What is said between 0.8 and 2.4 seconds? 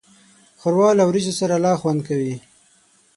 له وریجو سره لا خوند کوي.